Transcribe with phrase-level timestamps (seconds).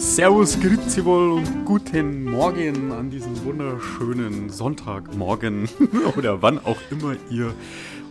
[0.00, 5.68] Servus, grüezi wohl und guten Morgen an diesem wunderschönen Sonntagmorgen
[6.16, 7.52] oder wann auch immer ihr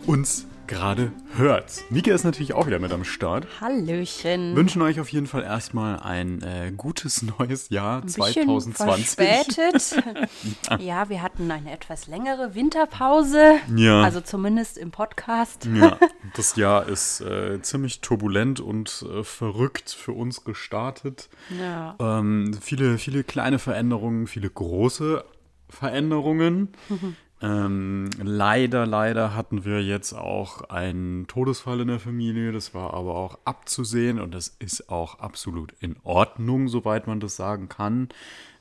[0.06, 1.82] uns gerade hört.
[1.90, 3.46] Mika ist natürlich auch wieder mit am Start.
[3.60, 4.54] Hallöchen.
[4.54, 9.06] Wünschen euch auf jeden Fall erstmal ein äh, gutes neues Jahr Ein 2020.
[9.08, 10.04] Verspätet.
[10.78, 11.08] ja.
[11.08, 13.56] wir hatten eine etwas längere Winterpause.
[13.74, 14.02] Ja.
[14.02, 15.66] Also zumindest im Podcast.
[15.74, 15.98] Ja,
[16.36, 21.30] das Jahr ist äh, ziemlich turbulent und äh, verrückt für uns gestartet.
[21.58, 21.96] Ja.
[21.98, 25.24] Ähm, viele, viele kleine Veränderungen, viele große
[25.68, 26.68] Veränderungen.
[27.42, 32.52] Ähm, leider, leider hatten wir jetzt auch einen Todesfall in der Familie.
[32.52, 37.36] Das war aber auch abzusehen und das ist auch absolut in Ordnung, soweit man das
[37.36, 38.08] sagen kann.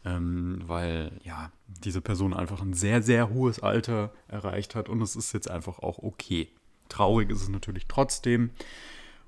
[0.05, 5.17] Ähm, weil ja, diese Person einfach ein sehr, sehr hohes Alter erreicht hat und es
[5.17, 6.47] ist jetzt einfach auch okay.
[6.87, 8.51] Traurig ist es natürlich trotzdem.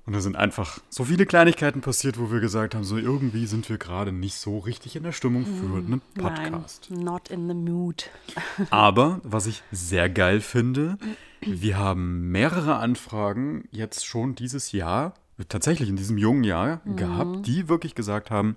[0.04, 3.68] Und da sind einfach so viele Kleinigkeiten passiert, wo wir gesagt haben, so irgendwie sind
[3.68, 6.88] wir gerade nicht so richtig in der Stimmung für einen Podcast.
[6.90, 8.10] Nein, not in the mood.
[8.70, 10.98] Aber was ich sehr geil finde,
[11.40, 15.14] wir haben mehrere Anfragen jetzt schon dieses Jahr,
[15.48, 18.56] tatsächlich in diesem jungen Jahr gehabt, die wirklich gesagt haben,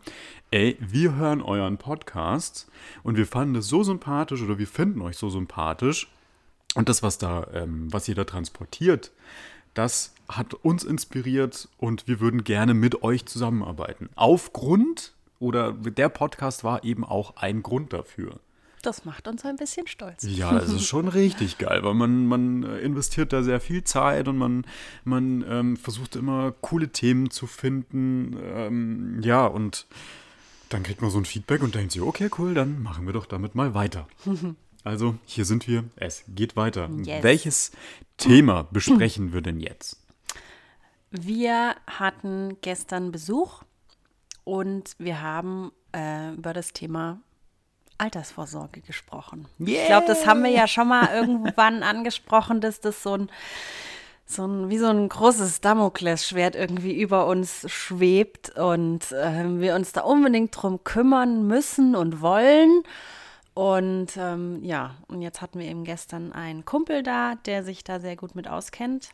[0.52, 2.68] ey, wir hören euren Podcast
[3.04, 6.12] und wir fanden es so sympathisch oder wir finden euch so sympathisch
[6.76, 9.12] und das, was da, ähm, was ihr da transportiert,
[9.74, 14.10] das hat uns inspiriert und wir würden gerne mit euch zusammenarbeiten.
[14.16, 18.40] Aufgrund oder der Podcast war eben auch ein Grund dafür.
[18.82, 20.24] Das macht uns ein bisschen stolz.
[20.24, 24.38] Ja, das ist schon richtig geil, weil man, man investiert da sehr viel Zeit und
[24.38, 24.64] man,
[25.04, 28.38] man ähm, versucht immer coole Themen zu finden.
[28.44, 29.88] Ähm, ja, und
[30.70, 33.26] dann kriegt man so ein Feedback und denkt sich, okay, cool, dann machen wir doch
[33.26, 34.08] damit mal weiter.
[34.86, 36.92] Also, hier sind wir, es geht weiter.
[37.04, 37.24] Yes.
[37.24, 37.72] Welches
[38.18, 40.05] Thema besprechen wir denn jetzt?
[41.22, 43.64] Wir hatten gestern Besuch
[44.44, 47.20] und wir haben äh, über das Thema
[47.98, 49.48] Altersvorsorge gesprochen.
[49.60, 53.32] Ich glaube, das haben wir ja schon mal irgendwann angesprochen, dass das so ein,
[54.26, 59.94] so ein, wie so ein großes Damoklesschwert irgendwie über uns schwebt und äh, wir uns
[59.94, 62.84] da unbedingt drum kümmern müssen und wollen.
[63.54, 68.02] Und ähm, ja, und jetzt hatten wir eben gestern einen Kumpel da, der sich da
[68.02, 69.12] sehr gut mit auskennt.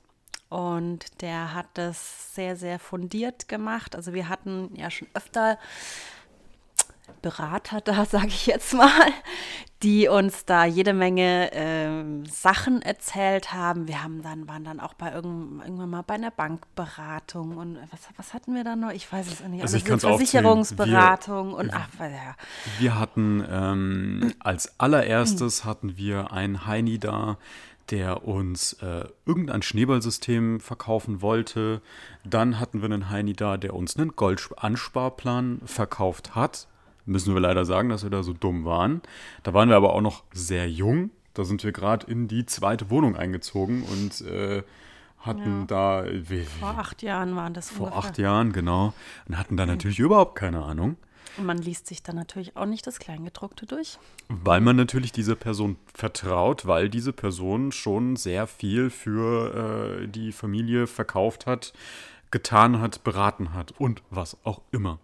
[0.51, 3.95] Und der hat das sehr, sehr fundiert gemacht.
[3.95, 5.57] Also wir hatten ja schon öfter
[7.21, 9.13] Berater da, sage ich jetzt mal,
[9.81, 13.87] die uns da jede Menge ähm, Sachen erzählt haben.
[13.87, 18.01] Wir haben dann, waren dann auch bei irgend, irgendwann mal bei einer Bankberatung und was,
[18.17, 18.91] was hatten wir da noch?
[18.91, 19.61] Ich weiß es nicht.
[19.61, 20.17] Also ich aufzählen.
[20.17, 22.35] Versicherungsberatung und ach, ja.
[22.77, 27.37] Wir hatten ähm, als allererstes hatten wir einen Heini da,
[27.89, 31.81] der uns äh, irgendein Schneeballsystem verkaufen wollte.
[32.23, 36.67] Dann hatten wir einen Heini da, der uns einen Goldansparplan verkauft hat.
[37.05, 39.01] Müssen wir leider sagen, dass wir da so dumm waren.
[39.43, 41.09] Da waren wir aber auch noch sehr jung.
[41.33, 44.63] Da sind wir gerade in die zweite Wohnung eingezogen und äh,
[45.19, 48.09] hatten da wie, Vor acht Jahren waren das vor ungefähr.
[48.09, 48.93] acht Jahren, genau,
[49.27, 50.97] und hatten da natürlich überhaupt keine Ahnung.
[51.37, 53.97] Und man liest sich dann natürlich auch nicht das Kleingedruckte durch.
[54.27, 60.31] Weil man natürlich dieser Person vertraut, weil diese Person schon sehr viel für äh, die
[60.31, 61.73] Familie verkauft hat,
[62.31, 64.99] getan hat, beraten hat und was auch immer.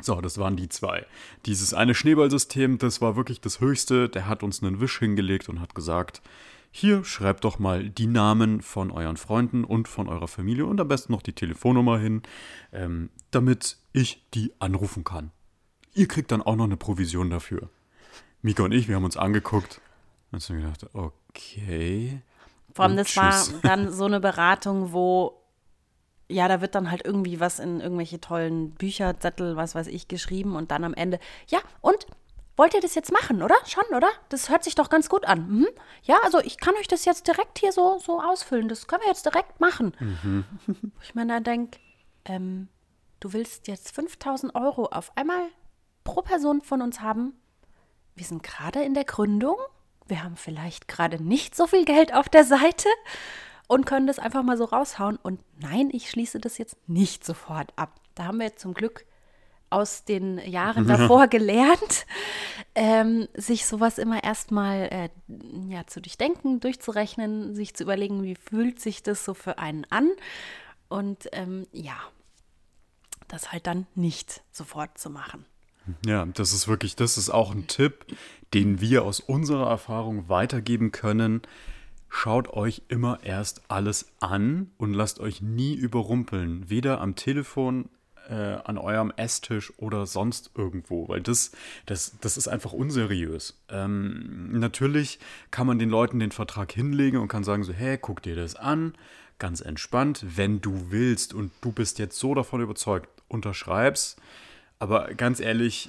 [0.00, 1.06] So, das waren die zwei.
[1.46, 4.08] Dieses eine Schneeballsystem, das war wirklich das Höchste.
[4.08, 6.20] Der hat uns einen Wisch hingelegt und hat gesagt,
[6.72, 10.88] hier schreibt doch mal die Namen von euren Freunden und von eurer Familie und am
[10.88, 12.22] besten noch die Telefonnummer hin,
[12.72, 15.30] ähm, damit ich die anrufen kann.
[15.94, 17.70] Ihr kriegt dann auch noch eine Provision dafür.
[18.42, 19.80] Mika und ich, wir haben uns angeguckt
[20.30, 22.20] und haben gedacht, okay.
[22.74, 23.32] Vor allem, das war
[23.62, 25.40] dann so eine Beratung, wo,
[26.28, 30.08] ja, da wird dann halt irgendwie was in irgendwelche tollen Bücher, Zettel, was weiß ich,
[30.08, 31.18] geschrieben und dann am Ende,
[31.48, 32.06] ja, und?
[32.56, 33.56] Wollt ihr das jetzt machen, oder?
[33.66, 34.08] Schon, oder?
[34.28, 35.48] Das hört sich doch ganz gut an.
[35.48, 35.68] Mhm.
[36.04, 38.68] Ja, also ich kann euch das jetzt direkt hier so, so ausfüllen.
[38.68, 39.92] Das können wir jetzt direkt machen.
[41.02, 41.78] Ich meine, da denk,
[42.24, 42.68] ähm,
[43.18, 45.48] du willst jetzt 5000 Euro auf einmal
[46.04, 47.34] pro Person von uns haben.
[48.14, 49.56] Wir sind gerade in der Gründung.
[50.06, 52.88] Wir haben vielleicht gerade nicht so viel Geld auf der Seite
[53.66, 55.16] und können das einfach mal so raushauen.
[55.16, 58.00] Und nein, ich schließe das jetzt nicht sofort ab.
[58.14, 59.06] Da haben wir zum Glück
[59.70, 62.06] aus den Jahren davor gelernt,
[62.74, 65.08] ähm, sich sowas immer erstmal äh,
[65.68, 70.10] ja, zu durchdenken, durchzurechnen, sich zu überlegen, wie fühlt sich das so für einen an.
[70.88, 71.96] Und ähm, ja,
[73.26, 75.46] das halt dann nicht sofort zu machen.
[76.06, 78.06] Ja, das ist wirklich, das ist auch ein Tipp,
[78.54, 81.42] den wir aus unserer Erfahrung weitergeben können.
[82.08, 86.70] Schaut euch immer erst alles an und lasst euch nie überrumpeln.
[86.70, 87.88] Weder am Telefon
[88.28, 88.34] äh,
[88.64, 91.52] an eurem Esstisch oder sonst irgendwo, weil das,
[91.86, 93.60] das, das ist einfach unseriös.
[93.68, 95.18] Ähm, natürlich
[95.50, 98.54] kann man den Leuten den Vertrag hinlegen und kann sagen so, hey, guck dir das
[98.54, 98.94] an,
[99.38, 104.18] ganz entspannt, wenn du willst und du bist jetzt so davon überzeugt, unterschreibst.
[104.84, 105.88] Aber ganz ehrlich,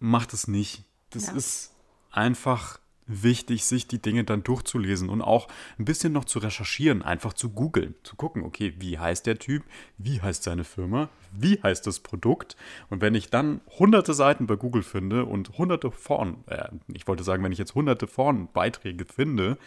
[0.00, 0.82] macht es nicht.
[1.10, 1.34] Das Ja.
[1.34, 1.72] ist
[2.10, 5.46] einfach wichtig, sich die Dinge dann durchzulesen und auch
[5.78, 9.62] ein bisschen noch zu recherchieren, einfach zu googeln, zu gucken, okay, wie heißt der Typ,
[9.98, 12.56] wie heißt seine Firma, wie heißt das Produkt
[12.90, 17.22] und wenn ich dann hunderte Seiten bei Google finde und hunderte Foren, äh, ich wollte
[17.24, 19.58] sagen, wenn ich jetzt hunderte Forenbeiträge finde,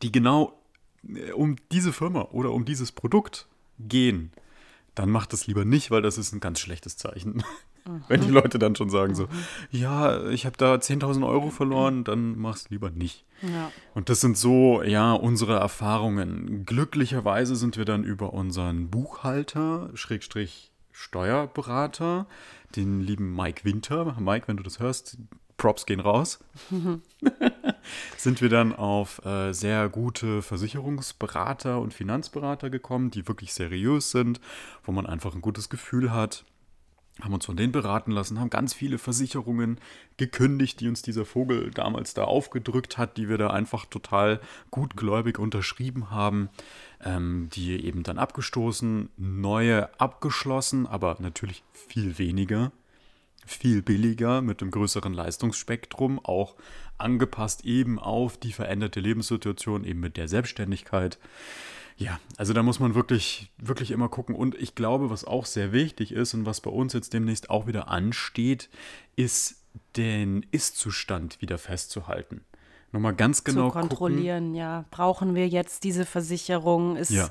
[0.00, 0.56] die genau
[1.12, 3.48] äh, um diese Firma oder um dieses Produkt
[3.80, 4.30] gehen,
[5.00, 7.42] dann macht es lieber nicht, weil das ist ein ganz schlechtes Zeichen.
[8.08, 9.28] Wenn die Leute dann schon sagen so,
[9.70, 13.24] ja, ich habe da 10.000 Euro verloren, dann mach's lieber nicht.
[13.40, 13.72] Ja.
[13.94, 16.66] Und das sind so, ja, unsere Erfahrungen.
[16.66, 22.26] Glücklicherweise sind wir dann über unseren Buchhalter, Schrägstrich Steuerberater,
[22.76, 25.16] den lieben Mike Winter, Mike, wenn du das hörst,
[25.56, 26.40] Props gehen raus,
[28.16, 34.40] sind wir dann auf äh, sehr gute Versicherungsberater und Finanzberater gekommen, die wirklich seriös sind,
[34.84, 36.44] wo man einfach ein gutes Gefühl hat
[37.22, 39.78] haben uns von denen beraten lassen, haben ganz viele Versicherungen
[40.16, 44.40] gekündigt, die uns dieser Vogel damals da aufgedrückt hat, die wir da einfach total
[44.70, 46.48] gutgläubig unterschrieben haben,
[47.04, 52.72] ähm, die eben dann abgestoßen, neue abgeschlossen, aber natürlich viel weniger,
[53.46, 56.56] viel billiger, mit einem größeren Leistungsspektrum, auch
[56.98, 61.18] angepasst eben auf die veränderte Lebenssituation, eben mit der Selbstständigkeit.
[61.96, 64.34] Ja, also da muss man wirklich, wirklich immer gucken.
[64.34, 67.66] Und ich glaube, was auch sehr wichtig ist und was bei uns jetzt demnächst auch
[67.66, 68.70] wieder ansteht,
[69.16, 69.62] ist
[69.96, 72.44] den Ist-Zustand wieder festzuhalten.
[72.92, 74.84] Nochmal ganz genau zu kontrollieren, ja.
[74.90, 76.96] Brauchen wir jetzt diese Versicherung?
[76.96, 77.28] Ist, Ja.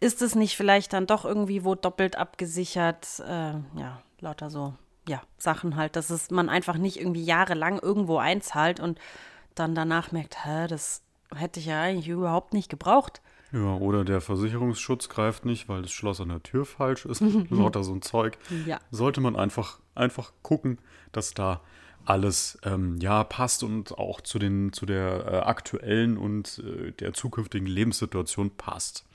[0.00, 3.20] ist es nicht vielleicht dann doch irgendwie wo doppelt abgesichert?
[3.26, 4.74] Äh, ja, lauter so,
[5.08, 8.98] ja, Sachen halt, dass es man einfach nicht irgendwie jahrelang irgendwo einzahlt und
[9.54, 11.02] dann danach merkt, hä, das
[11.34, 13.20] hätte ich ja eigentlich überhaupt nicht gebraucht.
[13.52, 17.22] Ja, oder der Versicherungsschutz greift nicht, weil das Schloss an der Tür falsch ist.
[17.50, 18.36] Lauter so ein Zeug.
[18.66, 18.80] Ja.
[18.90, 20.78] Sollte man einfach, einfach gucken,
[21.12, 21.60] dass da
[22.04, 27.14] alles ähm, ja passt und auch zu, den, zu der äh, aktuellen und äh, der
[27.14, 29.06] zukünftigen Lebenssituation passt.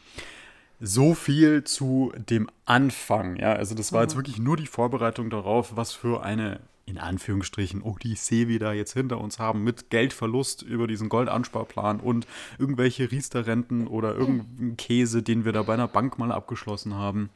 [0.80, 3.36] So viel zu dem Anfang.
[3.36, 7.84] Ja, also das war jetzt wirklich nur die Vorbereitung darauf, was für eine in Anführungsstrichen
[7.84, 12.28] Odyssee wir da jetzt hinter uns haben mit Geldverlust über diesen Goldansparplan und
[12.58, 17.30] irgendwelche Riester-Renten oder irgendeinen Käse, den wir da bei einer Bank mal abgeschlossen haben.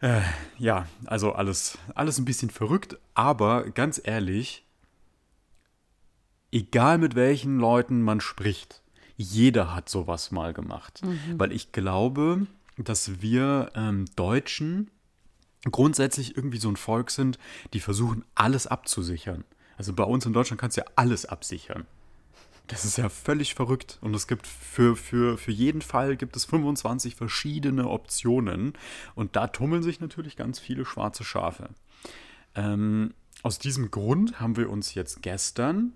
[0.00, 0.22] Äh,
[0.58, 4.64] ja, also alles, alles ein bisschen verrückt, aber ganz ehrlich,
[6.50, 8.80] egal mit welchen Leuten man spricht,
[9.16, 11.00] jeder hat sowas mal gemacht.
[11.38, 12.46] Weil ich glaube,
[12.76, 14.90] dass wir ähm, Deutschen
[15.70, 17.38] grundsätzlich irgendwie so ein Volk sind,
[17.72, 19.44] die versuchen, alles abzusichern.
[19.76, 21.86] Also bei uns in Deutschland kannst du ja alles absichern.
[22.66, 23.98] Das ist ja völlig verrückt.
[24.00, 28.72] Und es gibt für, für, für jeden Fall gibt es 25 verschiedene Optionen.
[29.14, 31.70] Und da tummeln sich natürlich ganz viele schwarze Schafe.
[32.54, 33.12] Ähm,
[33.42, 35.92] aus diesem Grund haben wir uns jetzt gestern,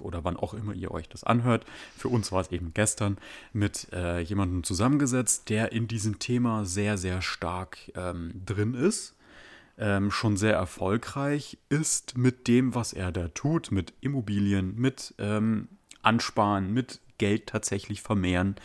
[0.00, 1.64] oder wann auch immer ihr euch das anhört,
[1.96, 3.18] für uns war es eben gestern,
[3.52, 9.14] mit äh, jemandem zusammengesetzt, der in diesem Thema sehr, sehr stark ähm, drin ist.
[9.76, 15.66] Ähm, schon sehr erfolgreich ist mit dem, was er da tut, mit Immobilien, mit ähm,
[16.00, 18.56] Ansparen, mit Geld tatsächlich vermehren.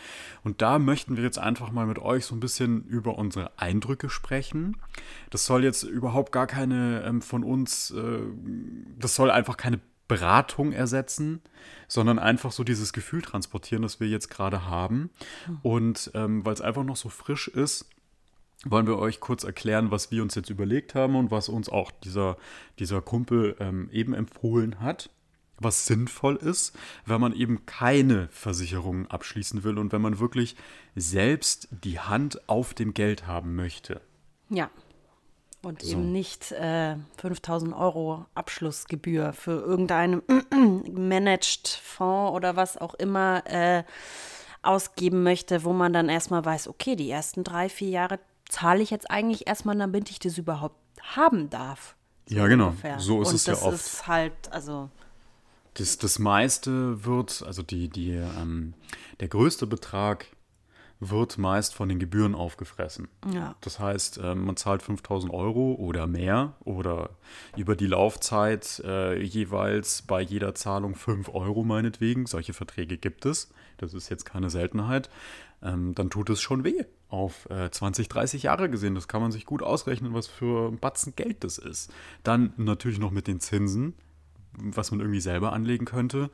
[0.42, 4.10] Und da möchten wir jetzt einfach mal mit euch so ein bisschen über unsere Eindrücke
[4.10, 4.76] sprechen.
[5.30, 8.20] Das soll jetzt überhaupt gar keine ähm, von uns, äh,
[8.98, 11.40] das soll einfach keine Beratung ersetzen,
[11.86, 15.10] sondern einfach so dieses Gefühl transportieren, das wir jetzt gerade haben.
[15.62, 17.88] Und ähm, weil es einfach noch so frisch ist,
[18.64, 21.92] wollen wir euch kurz erklären, was wir uns jetzt überlegt haben und was uns auch
[21.92, 22.36] dieser,
[22.80, 25.10] dieser Kumpel ähm, eben empfohlen hat.
[25.62, 26.76] Was sinnvoll ist,
[27.06, 30.56] wenn man eben keine Versicherungen abschließen will und wenn man wirklich
[30.96, 34.00] selbst die Hand auf dem Geld haben möchte.
[34.48, 34.70] Ja.
[35.62, 35.92] Und So.
[35.92, 40.22] eben nicht äh, 5000 Euro Abschlussgebühr für irgendeinen
[40.90, 43.84] Managed Fonds oder was auch immer äh,
[44.62, 48.90] ausgeben möchte, wo man dann erstmal weiß, okay, die ersten drei, vier Jahre zahle ich
[48.90, 51.94] jetzt eigentlich erstmal, damit ich das überhaupt haben darf.
[52.28, 52.68] Ja, genau.
[52.68, 52.98] ungefähr.
[52.98, 53.74] So ist Und es ja das oft.
[53.74, 54.88] ist halt, also,
[55.74, 58.74] Das, das meiste wird, also die, die, ähm,
[59.20, 60.26] der größte Betrag
[61.00, 63.08] wird meist von den Gebühren aufgefressen.
[63.32, 63.54] ja.
[63.62, 67.10] Das heißt, ähm, man zahlt 5000 Euro oder mehr oder
[67.56, 72.26] über die Laufzeit äh, jeweils bei jeder Zahlung 5 Euro meinetwegen.
[72.26, 73.50] Solche Verträge gibt es.
[73.78, 75.08] das ist jetzt keine Seltenheit,
[75.62, 76.84] ähm, dann tut es schon weh.
[77.08, 80.78] Auf äh, 20, 30 Jahre gesehen, das kann man sich gut ausrechnen, was für ein
[80.78, 81.90] Batzen Geld das ist.
[82.22, 83.94] Dann natürlich noch mit den Zinsen,
[84.52, 86.30] was man irgendwie selber anlegen könnte.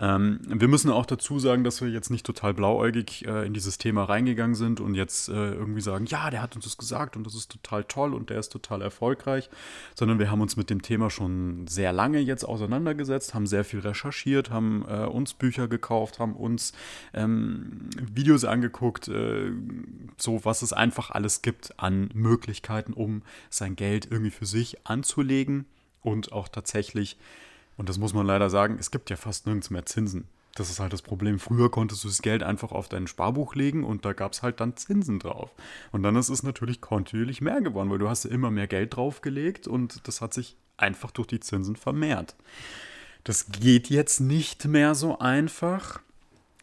[0.00, 3.78] Ähm, wir müssen auch dazu sagen, dass wir jetzt nicht total blauäugig äh, in dieses
[3.78, 7.26] Thema reingegangen sind und jetzt äh, irgendwie sagen, ja, der hat uns das gesagt und
[7.26, 9.50] das ist total toll und der ist total erfolgreich,
[9.96, 13.80] sondern wir haben uns mit dem Thema schon sehr lange jetzt auseinandergesetzt, haben sehr viel
[13.80, 16.72] recherchiert, haben äh, uns Bücher gekauft, haben uns
[17.12, 19.50] ähm, Videos angeguckt, äh,
[20.16, 25.66] so was es einfach alles gibt an Möglichkeiten, um sein Geld irgendwie für sich anzulegen
[26.02, 27.16] und auch tatsächlich
[27.78, 30.28] und das muss man leider sagen, es gibt ja fast nirgends mehr Zinsen.
[30.54, 31.38] Das ist halt das Problem.
[31.38, 34.60] Früher konntest du das Geld einfach auf dein Sparbuch legen und da gab es halt
[34.60, 35.52] dann Zinsen drauf.
[35.92, 39.68] Und dann ist es natürlich kontinuierlich mehr geworden, weil du hast immer mehr Geld draufgelegt
[39.68, 42.34] und das hat sich einfach durch die Zinsen vermehrt.
[43.22, 46.00] Das geht jetzt nicht mehr so einfach.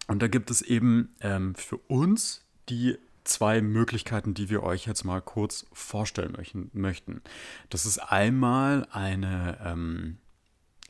[0.08, 5.06] Und da gibt es eben ähm, für uns die zwei Möglichkeiten, die wir euch jetzt
[5.06, 6.38] mal kurz vorstellen
[6.74, 7.22] möchten.
[7.70, 10.18] Das ist einmal eine ähm,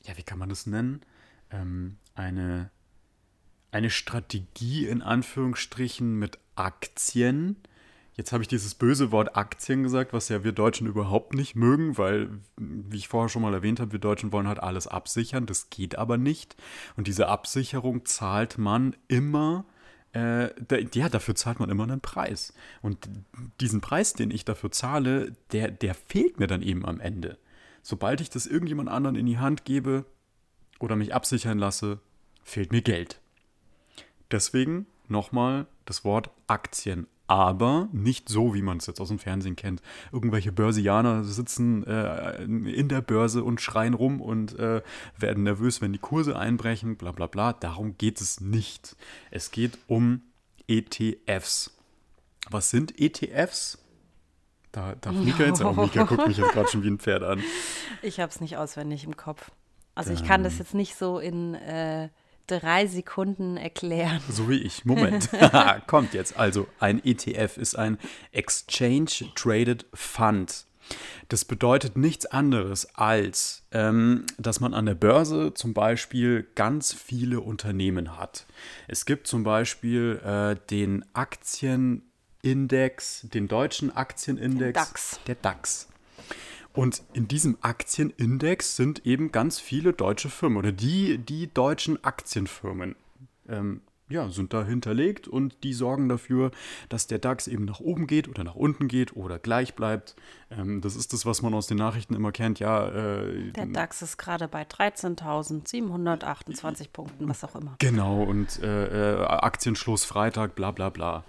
[0.05, 1.01] ja, wie kann man das nennen?
[1.51, 2.71] Ähm, eine,
[3.71, 7.57] eine Strategie in Anführungsstrichen mit Aktien.
[8.13, 11.97] Jetzt habe ich dieses böse Wort Aktien gesagt, was ja wir Deutschen überhaupt nicht mögen,
[11.97, 15.45] weil, wie ich vorher schon mal erwähnt habe, wir Deutschen wollen halt alles absichern.
[15.45, 16.55] Das geht aber nicht.
[16.95, 19.65] Und diese Absicherung zahlt man immer
[20.15, 20.49] äh,
[20.93, 22.53] ja, dafür zahlt man immer einen Preis.
[22.81, 23.09] Und
[23.59, 27.37] diesen Preis, den ich dafür zahle, der, der fehlt mir dann eben am Ende.
[27.87, 30.05] Sobald ich das irgendjemand anderen in die Hand gebe
[30.79, 31.99] oder mich absichern lasse,
[32.43, 33.21] fehlt mir Geld.
[34.31, 37.05] Deswegen nochmal das Wort Aktien.
[37.27, 39.83] Aber nicht so, wie man es jetzt aus dem Fernsehen kennt.
[40.11, 44.81] Irgendwelche Börsianer sitzen äh, in der Börse und schreien rum und äh,
[45.19, 47.53] werden nervös, wenn die Kurse einbrechen, bla bla bla.
[47.53, 48.95] Darum geht es nicht.
[49.29, 50.23] Es geht um
[50.67, 51.77] ETFs.
[52.49, 53.84] Was sind ETFs?
[54.75, 55.77] Da darf Mika jetzt auch.
[55.77, 57.41] Mika guckt mich jetzt gerade schon wie ein Pferd an.
[58.01, 59.49] Ich habe es nicht auswendig im Kopf.
[59.95, 62.09] Also ich kann das jetzt nicht so in äh,
[62.45, 64.21] drei Sekunden erklären.
[64.29, 64.85] So wie ich.
[64.85, 65.29] Moment.
[65.87, 66.37] Kommt jetzt.
[66.37, 67.97] Also ein ETF ist ein
[68.31, 70.65] Exchange Traded Fund.
[71.29, 77.39] Das bedeutet nichts anderes als, ähm, dass man an der Börse zum Beispiel ganz viele
[77.39, 78.45] Unternehmen hat.
[78.87, 82.03] Es gibt zum Beispiel äh, den Aktien
[82.45, 84.61] Index, den deutschen Aktienindex.
[84.61, 85.19] Der DAX.
[85.25, 85.87] Der DAX.
[86.73, 92.95] Und in diesem Aktienindex sind eben ganz viele deutsche Firmen oder die, die deutschen Aktienfirmen.
[93.49, 96.51] Ähm, ja, sind da hinterlegt und die sorgen dafür,
[96.89, 100.15] dass der DAX eben nach oben geht oder nach unten geht oder gleich bleibt.
[100.51, 102.59] Ähm, das ist das, was man aus den Nachrichten immer kennt.
[102.59, 107.73] Ja, äh, der DAX ist gerade bei 13.728 Punkten, was auch immer.
[107.79, 111.23] Genau, und äh, äh, Aktienschluss Freitag, bla bla bla.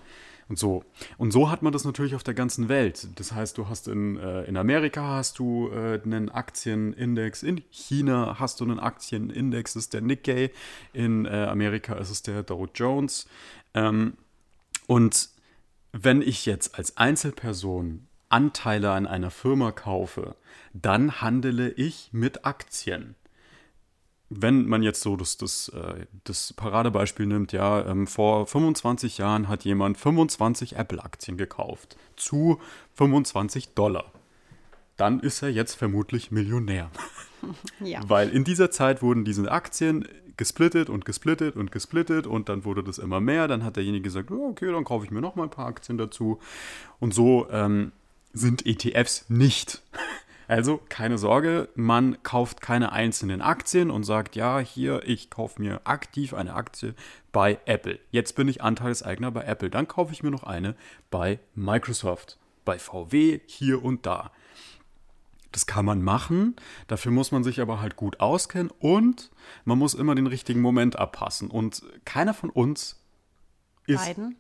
[0.48, 0.84] Und so.
[1.18, 3.08] Und so hat man das natürlich auf der ganzen Welt.
[3.16, 8.36] Das heißt, du hast in, äh, in Amerika hast du äh, einen Aktienindex, in China
[8.38, 10.52] hast du einen Aktienindex, das ist der Nikkei,
[10.92, 13.26] in äh, Amerika ist es der Dow Jones.
[13.74, 14.14] Ähm,
[14.86, 15.30] und
[15.92, 20.36] wenn ich jetzt als Einzelperson Anteile an einer Firma kaufe,
[20.72, 23.16] dann handele ich mit Aktien
[24.28, 29.48] wenn man jetzt so das, das, äh, das Paradebeispiel nimmt, ja, ähm, vor 25 Jahren
[29.48, 32.60] hat jemand 25 Apple-Aktien gekauft zu
[32.94, 34.12] 25 Dollar.
[34.96, 36.90] Dann ist er jetzt vermutlich Millionär.
[37.78, 38.00] Ja.
[38.08, 42.82] Weil in dieser Zeit wurden diese Aktien gesplittet und gesplittet und gesplittet und dann wurde
[42.82, 43.46] das immer mehr.
[43.46, 45.96] Dann hat derjenige gesagt, oh, okay, dann kaufe ich mir noch mal ein paar Aktien
[45.96, 46.40] dazu.
[46.98, 47.92] Und so ähm,
[48.32, 49.82] sind ETFs nicht.
[50.48, 55.80] Also keine Sorge, man kauft keine einzelnen Aktien und sagt, ja, hier, ich kaufe mir
[55.84, 56.94] aktiv eine Aktie
[57.32, 57.98] bei Apple.
[58.10, 59.70] Jetzt bin ich Anteilseigner bei Apple.
[59.70, 60.76] Dann kaufe ich mir noch eine
[61.10, 64.30] bei Microsoft, bei VW, hier und da.
[65.52, 66.54] Das kann man machen,
[66.86, 69.30] dafür muss man sich aber halt gut auskennen und
[69.64, 71.48] man muss immer den richtigen Moment abpassen.
[71.48, 73.00] Und keiner von uns
[73.86, 74.36] ist, beiden?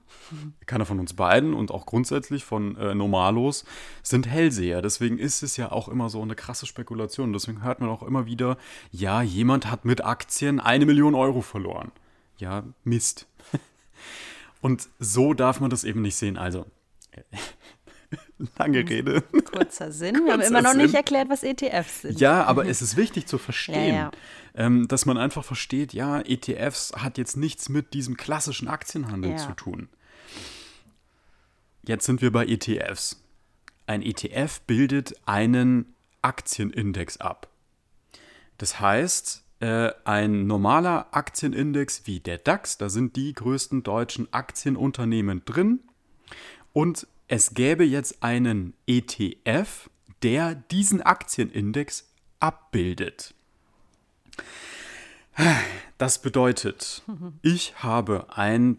[0.66, 3.64] keiner von uns beiden und auch grundsätzlich von äh, Normalos
[4.02, 4.82] sind Hellseher.
[4.82, 7.32] Deswegen ist es ja auch immer so eine krasse Spekulation.
[7.32, 8.56] Deswegen hört man auch immer wieder,
[8.90, 11.92] ja, jemand hat mit Aktien eine Million Euro verloren.
[12.38, 13.26] Ja, Mist.
[14.60, 16.36] und so darf man das eben nicht sehen.
[16.36, 16.66] Also,
[18.58, 19.22] Lange Rede.
[19.22, 20.14] Kurzer Sinn.
[20.14, 20.82] Kurzer Wir haben immer noch Sinn.
[20.82, 22.20] nicht erklärt, was ETFs sind.
[22.20, 24.10] Ja, aber es ist wichtig zu verstehen, ja, ja.
[24.56, 29.36] Ähm, dass man einfach versteht, ja, ETFs hat jetzt nichts mit diesem klassischen Aktienhandel ja.
[29.36, 29.88] zu tun.
[31.82, 33.22] Jetzt sind wir bei ETFs.
[33.86, 37.48] Ein ETF bildet einen Aktienindex ab.
[38.58, 42.78] Das heißt, äh, ein normaler Aktienindex wie der DAX.
[42.78, 45.80] Da sind die größten deutschen Aktienunternehmen drin.
[46.72, 49.90] Und es gäbe jetzt einen ETF,
[50.22, 52.08] der diesen Aktienindex
[52.40, 53.34] abbildet.
[55.98, 57.02] Das bedeutet,
[57.42, 58.78] ich habe ein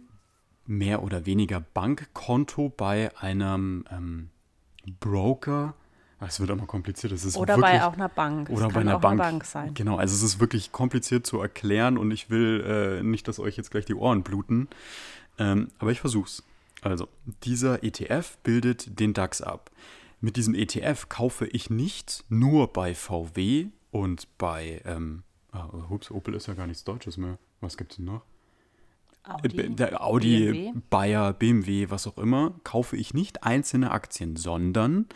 [0.66, 4.30] mehr oder weniger Bankkonto bei einem ähm,
[5.00, 5.76] Broker.
[6.20, 7.14] Ah, Es wird immer kompliziert.
[7.14, 8.50] Es ist Oder wirklich, bei auch einer Bank.
[8.50, 9.20] Oder bei einer Bank.
[9.20, 9.74] Bank sein.
[9.76, 12.64] Genau, also es ist wirklich kompliziert zu erklären und ich will
[13.02, 14.68] äh, nicht, dass euch jetzt gleich die Ohren bluten.
[15.38, 16.44] Ähm, aber ich versuch's.
[16.82, 17.08] Also,
[17.44, 19.72] dieser ETF bildet den DAX ab.
[20.22, 25.24] Mit diesem ETF kaufe ich nicht nur bei VW und bei, ähm,
[25.58, 27.38] ah, ups, Opel ist ja gar nichts Deutsches mehr.
[27.62, 28.22] Was gibt's denn noch?
[29.24, 30.80] Audi, Der Audi, BMW.
[30.90, 35.08] Bayer, BMW, was auch immer, kaufe ich nicht einzelne Aktien, sondern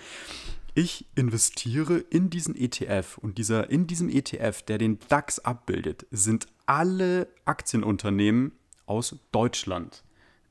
[0.74, 6.48] ich investiere in diesen ETF und dieser in diesem ETF, der den DAX abbildet, sind
[6.66, 8.54] alle Aktienunternehmen
[8.86, 10.04] aus Deutschland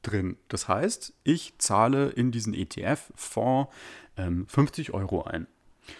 [0.02, 0.36] drin.
[0.48, 3.70] Das heißt, ich zahle in diesen ETF-Fonds
[4.16, 5.46] ähm, 50 Euro ein.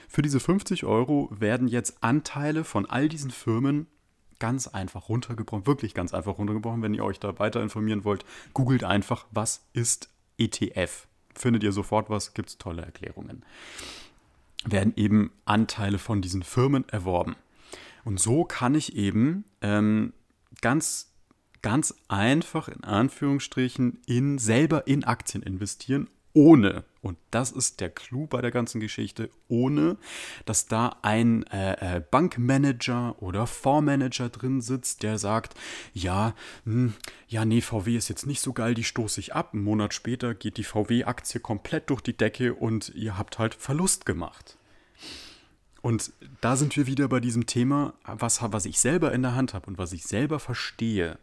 [0.09, 3.87] Für diese 50 Euro werden jetzt Anteile von all diesen Firmen
[4.39, 6.83] ganz einfach runtergebrochen, wirklich ganz einfach runtergebrochen.
[6.83, 10.09] Wenn ihr euch da weiter informieren wollt, googelt einfach, was ist
[10.39, 11.07] ETF.
[11.35, 13.45] Findet ihr sofort was, gibt es tolle Erklärungen.
[14.65, 17.37] Werden eben Anteile von diesen Firmen erworben.
[18.05, 20.13] Und so kann ich eben ähm,
[20.61, 21.13] ganz,
[21.63, 28.27] ganz einfach in Anführungsstrichen in selber in Aktien investieren, ohne, und das ist der Clou
[28.27, 29.97] bei der ganzen Geschichte, ohne,
[30.45, 35.55] dass da ein äh, äh, Bankmanager oder Fondsmanager drin sitzt, der sagt,
[35.93, 36.35] ja,
[36.65, 36.95] hm,
[37.27, 39.55] ja, nee, VW ist jetzt nicht so geil, die stoße ich ab.
[39.55, 44.07] Einen Monat später geht die VW-Aktie komplett durch die Decke und ihr habt halt Verlust
[44.07, 44.57] gemacht.
[45.83, 49.55] Und da sind wir wieder bei diesem Thema, was, was ich selber in der Hand
[49.55, 51.19] habe und was ich selber verstehe.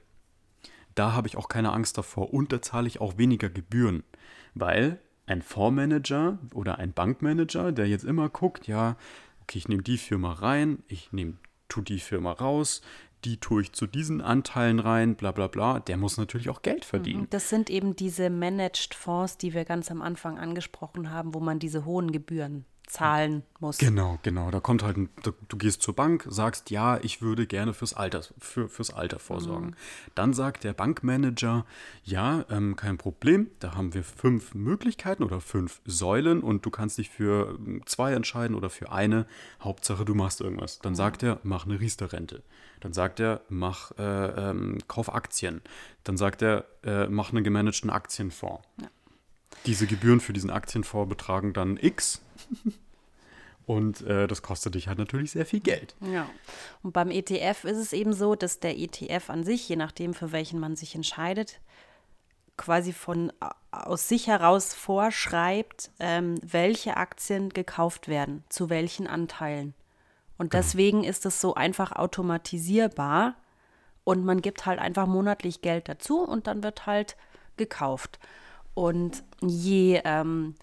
[0.95, 4.03] Da habe ich auch keine Angst davor und da zahle ich auch weniger Gebühren,
[4.59, 8.95] weil ein Fondsmanager oder ein Bankmanager, der jetzt immer guckt, ja,
[9.41, 11.33] okay, ich nehme die Firma rein, ich nehme,
[11.67, 12.81] tu die Firma raus,
[13.25, 16.85] die tue ich zu diesen Anteilen rein, bla bla bla, der muss natürlich auch Geld
[16.85, 17.27] verdienen.
[17.29, 21.59] Das sind eben diese Managed Fonds, die wir ganz am Anfang angesprochen haben, wo man
[21.59, 23.77] diese hohen Gebühren zahlen muss.
[23.77, 24.49] Genau, genau.
[24.49, 27.93] Da kommt halt, ein, du, du gehst zur Bank, sagst, ja, ich würde gerne fürs
[27.93, 29.75] Alter, für, fürs Alter vorsorgen.
[30.15, 31.65] Dann sagt der Bankmanager,
[32.03, 36.97] ja, ähm, kein Problem, da haben wir fünf Möglichkeiten oder fünf Säulen und du kannst
[36.97, 39.27] dich für ähm, zwei entscheiden oder für eine.
[39.61, 40.79] Hauptsache, du machst irgendwas.
[40.79, 42.41] Dann sagt er, mach eine Riester-Rente.
[42.79, 45.61] Dann sagt er, mach, äh, ähm, kauf Aktien.
[46.03, 48.63] Dann sagt er, äh, mach einen gemanagten Aktienfonds.
[49.65, 52.21] Diese Gebühren für diesen Aktienfonds betragen dann X.
[53.65, 55.93] Und äh, das kostet dich halt natürlich sehr viel Geld.
[55.99, 56.29] Ja.
[56.83, 60.31] Und beim ETF ist es eben so, dass der ETF an sich, je nachdem, für
[60.31, 61.59] welchen man sich entscheidet,
[62.55, 63.31] quasi von
[63.71, 69.73] aus sich heraus vorschreibt, ähm, welche Aktien gekauft werden, zu welchen Anteilen.
[70.37, 73.35] Und deswegen ist es so einfach automatisierbar
[74.03, 77.17] und man gibt halt einfach monatlich Geld dazu und dann wird halt
[77.57, 78.19] gekauft.
[78.77, 80.53] Und je ähm,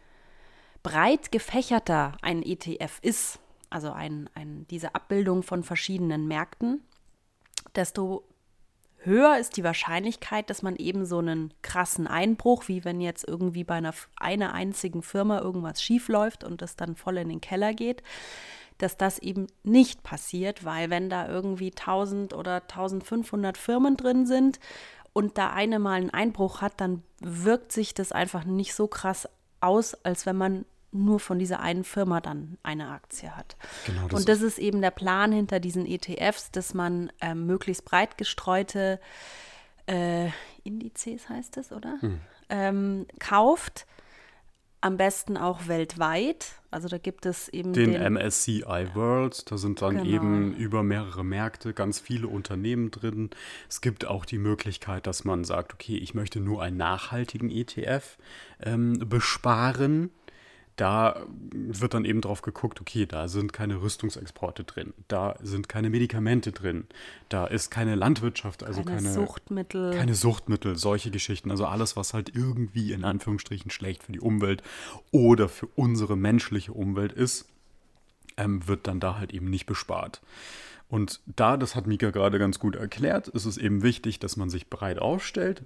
[0.84, 6.84] breit gefächerter ein ETF ist, also ein, ein, diese Abbildung von verschiedenen Märkten,
[7.74, 8.22] desto
[8.98, 13.64] höher ist die Wahrscheinlichkeit, dass man eben so einen krassen Einbruch, wie wenn jetzt irgendwie
[13.64, 17.74] bei einer, einer einzigen Firma irgendwas schief läuft und es dann voll in den Keller
[17.74, 18.04] geht,
[18.78, 24.60] dass das eben nicht passiert, weil wenn da irgendwie 1000 oder 1500 Firmen drin sind
[25.14, 29.26] und da eine mal einen Einbruch hat, dann wirkt sich das einfach nicht so krass
[29.60, 33.56] aus, als wenn man nur von dieser einen Firma dann eine Aktie hat.
[33.86, 37.84] Genau, das und das ist eben der Plan hinter diesen ETFs, dass man ähm, möglichst
[37.84, 39.00] breit gestreute
[39.86, 40.28] äh,
[40.62, 41.98] Indizes heißt es, oder?
[42.48, 43.86] Ähm, kauft.
[44.84, 46.60] Am besten auch weltweit.
[46.70, 50.04] Also da gibt es eben Den, den, MSCI World, da sind dann Genau.
[50.04, 53.30] eben über mehrere Märkte ganz viele Unternehmen drin.
[53.66, 58.18] Es gibt auch die Möglichkeit, dass man sagt, okay, ich möchte nur einen nachhaltigen ETF
[58.62, 60.10] ähm, besparen.
[60.76, 65.88] Da wird dann eben drauf geguckt, okay, da sind keine Rüstungsexporte drin, da sind keine
[65.88, 66.86] Medikamente drin,
[67.28, 69.94] da ist keine Landwirtschaft, also keine, keine, Suchtmittel.
[69.96, 71.52] keine Suchtmittel, solche Geschichten.
[71.52, 74.64] Also alles, was halt irgendwie in Anführungsstrichen schlecht für die Umwelt
[75.12, 77.46] oder für unsere menschliche Umwelt ist,
[78.36, 80.22] ähm, wird dann da halt eben nicht bespart.
[80.88, 84.50] Und da, das hat Mika gerade ganz gut erklärt, ist es eben wichtig, dass man
[84.50, 85.64] sich breit aufstellt,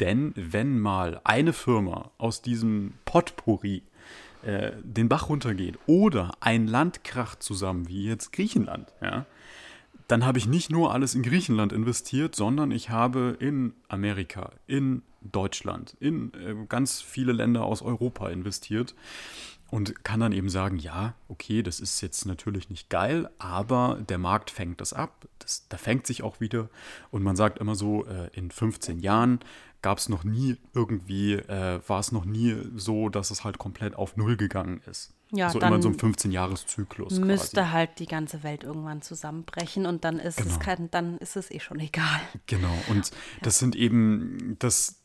[0.00, 3.82] denn wenn mal eine Firma aus diesem Potpourri
[4.42, 9.26] äh, den Bach runtergeht oder ein Land kracht zusammen, wie jetzt Griechenland, ja,
[10.08, 15.02] dann habe ich nicht nur alles in Griechenland investiert, sondern ich habe in Amerika, in
[15.20, 18.94] Deutschland, in äh, ganz viele Länder aus Europa investiert
[19.68, 24.18] und kann dann eben sagen, ja, okay, das ist jetzt natürlich nicht geil, aber der
[24.18, 26.68] Markt fängt das ab, das, da fängt sich auch wieder.
[27.10, 29.40] Und man sagt immer so, äh, in 15 Jahren
[29.82, 33.94] gab es noch nie irgendwie, äh, war es noch nie so, dass es halt komplett
[33.94, 35.12] auf Null gegangen ist.
[35.32, 37.18] Ja, so immer so ein 15-Jahres-Zyklus.
[37.18, 37.72] Müsste quasi.
[37.72, 40.50] halt die ganze Welt irgendwann zusammenbrechen und dann ist Genau.
[40.50, 42.20] es kein, dann ist es eh schon egal.
[42.46, 43.10] Genau, und
[43.42, 45.02] das sind eben, das,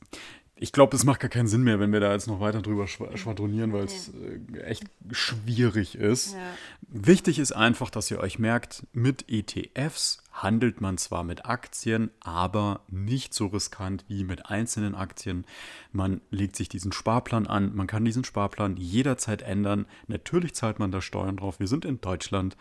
[0.56, 2.84] ich glaube, es macht gar keinen Sinn mehr, wenn wir da jetzt noch weiter drüber
[2.86, 4.10] schwa- schwadronieren, weil es
[4.54, 6.34] äh, echt schwierig ist.
[6.36, 6.40] Ja.
[6.88, 12.82] Wichtig ist einfach, dass ihr euch merkt, mit ETFs handelt man zwar mit Aktien, aber
[12.88, 15.46] nicht so riskant wie mit einzelnen Aktien.
[15.92, 19.86] Man legt sich diesen Sparplan an, man kann diesen Sparplan jederzeit ändern.
[20.08, 21.60] Natürlich zahlt man da Steuern drauf.
[21.60, 22.56] Wir sind in Deutschland.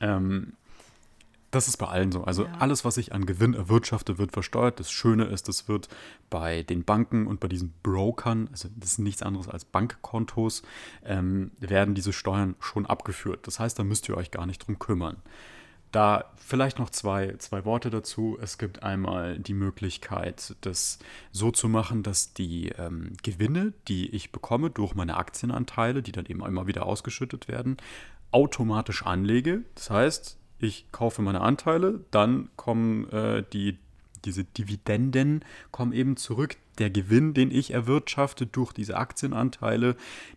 [0.00, 0.54] Ähm,
[1.50, 2.22] das ist bei allen so.
[2.22, 2.52] Also Ja.
[2.60, 4.78] alles, was ich an Gewinn erwirtschafte, wird versteuert.
[4.78, 5.88] Das Schöne ist, das wird
[6.30, 10.62] bei den Banken und bei diesen Brokern, also das sind nichts anderes als Bankkontos,
[11.04, 13.46] ähm, werden diese Steuern schon abgeführt.
[13.48, 15.16] Das heißt, da müsst ihr euch gar nicht drum kümmern.
[15.92, 18.38] Da vielleicht noch zwei, zwei Worte dazu.
[18.40, 20.98] Es gibt einmal die Möglichkeit, das
[21.32, 26.26] so zu machen, dass die ähm, Gewinne, die ich bekomme durch meine Aktienanteile, die dann
[26.26, 27.76] eben immer wieder ausgeschüttet werden,
[28.30, 29.62] automatisch anlege.
[29.74, 33.78] Das heißt, ich kaufe meine Anteile, dann kommen äh, die,
[34.24, 36.56] diese Dividenden kommen eben zurück.
[36.78, 39.96] Der Gewinn, den ich erwirtschafte durch diese Aktienanteile,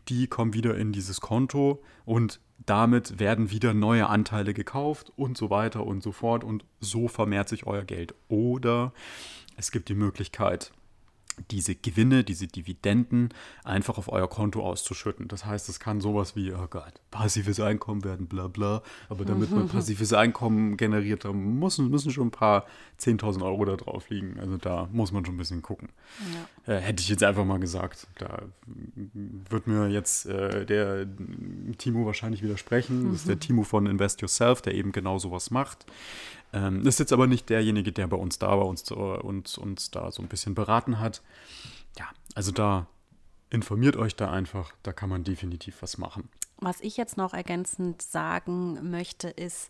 [0.09, 5.49] die kommen wieder in dieses Konto und damit werden wieder neue Anteile gekauft und so
[5.49, 8.13] weiter und so fort und so vermehrt sich euer Geld.
[8.27, 8.93] Oder
[9.55, 10.71] es gibt die Möglichkeit,
[11.51, 13.29] diese Gewinne, diese Dividenden
[13.63, 15.27] einfach auf euer Konto auszuschütten.
[15.27, 18.81] Das heißt, es kann sowas wie, oh Gott, passives Einkommen werden, bla bla.
[19.09, 22.65] Aber damit man passives Einkommen generiert, da müssen, müssen schon ein paar
[22.99, 24.39] 10.000 Euro da drauf liegen.
[24.39, 25.89] Also da muss man schon ein bisschen gucken.
[26.65, 28.07] Äh, hätte ich jetzt einfach mal gesagt.
[28.17, 28.43] Da
[29.49, 31.07] wird mir jetzt äh, der
[31.77, 33.11] Timo wahrscheinlich widersprechen.
[33.11, 35.85] Das ist der Timo von Invest Yourself, der eben genau sowas macht.
[36.53, 39.91] Ähm, ist jetzt aber nicht derjenige, der bei uns da war und äh, uns, uns
[39.91, 41.21] da so ein bisschen beraten hat.
[41.97, 42.87] Ja, also da
[43.49, 46.29] informiert euch da einfach, da kann man definitiv was machen.
[46.57, 49.69] Was ich jetzt noch ergänzend sagen möchte, ist,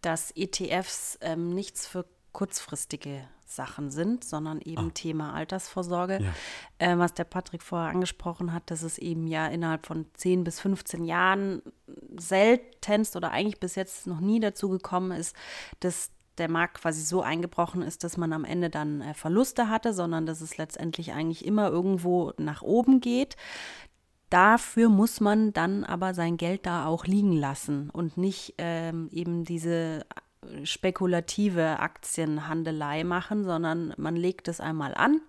[0.00, 6.20] dass ETFs ähm, nichts für kurzfristige Sachen sind, sondern eben Thema Altersvorsorge.
[6.22, 6.32] Ja.
[6.78, 10.60] Ähm, was der Patrick vorher angesprochen hat, dass es eben ja innerhalb von 10 bis
[10.60, 11.62] 15 Jahren
[12.18, 15.36] seltenst oder eigentlich bis jetzt noch nie dazu gekommen ist,
[15.80, 19.92] dass der Markt quasi so eingebrochen ist, dass man am Ende dann äh, Verluste hatte,
[19.92, 23.36] sondern dass es letztendlich eigentlich immer irgendwo nach oben geht.
[24.30, 29.44] Dafür muss man dann aber sein Geld da auch liegen lassen und nicht ähm, eben
[29.44, 30.06] diese
[30.42, 35.20] äh, spekulative Aktienhandelei machen, sondern man legt es einmal an,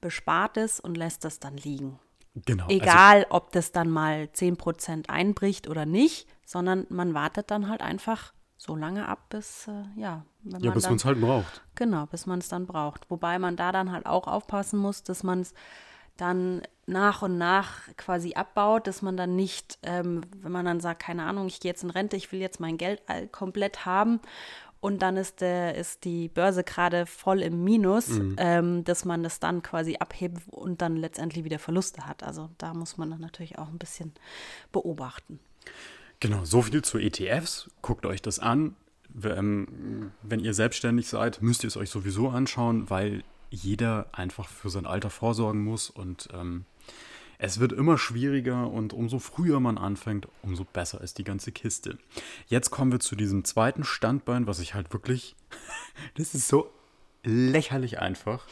[0.00, 2.00] bespart es und lässt es dann liegen.
[2.34, 2.64] Genau.
[2.64, 7.82] Also, Egal, ob das dann mal 10% einbricht oder nicht, sondern man wartet dann halt
[7.82, 11.62] einfach so lange ab, bis, äh, ja, wenn ja, man bis man es halt braucht.
[11.74, 13.10] Genau, bis man es dann braucht.
[13.10, 15.54] Wobei man da dann halt auch aufpassen muss, dass man es
[16.16, 21.02] dann nach und nach quasi abbaut, dass man dann nicht, ähm, wenn man dann sagt,
[21.02, 24.20] keine Ahnung, ich gehe jetzt in Rente, ich will jetzt mein Geld komplett haben
[24.82, 29.38] und dann ist, der, ist die Börse gerade voll im Minus, ähm, dass man das
[29.38, 32.24] dann quasi abhebt und dann letztendlich wieder Verluste hat.
[32.24, 34.12] Also da muss man dann natürlich auch ein bisschen
[34.72, 35.38] beobachten.
[36.18, 37.70] Genau, so viel zu ETFs.
[37.80, 38.74] Guckt euch das an.
[39.14, 44.86] Wenn ihr selbstständig seid, müsst ihr es euch sowieso anschauen, weil jeder einfach für sein
[44.86, 46.64] Alter vorsorgen muss und ähm,
[47.44, 51.98] es wird immer schwieriger und umso früher man anfängt, umso besser ist die ganze Kiste.
[52.46, 55.34] Jetzt kommen wir zu diesem zweiten Standbein, was ich halt wirklich,
[56.14, 56.70] das ist so
[57.24, 58.46] lächerlich einfach,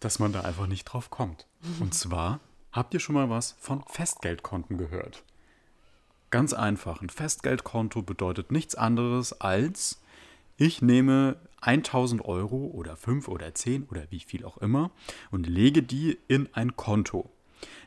[0.00, 1.46] dass man da einfach nicht drauf kommt.
[1.80, 2.40] Und zwar,
[2.72, 5.22] habt ihr schon mal was von Festgeldkonten gehört?
[6.30, 7.00] Ganz einfach.
[7.00, 10.00] Ein Festgeldkonto bedeutet nichts anderes als,
[10.56, 14.90] ich nehme 1000 Euro oder 5 oder 10 oder wie viel auch immer
[15.30, 17.30] und lege die in ein Konto.